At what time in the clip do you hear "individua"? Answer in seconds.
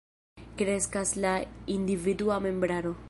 1.75-2.39